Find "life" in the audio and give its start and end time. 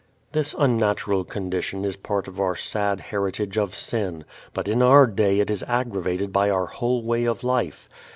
7.43-7.87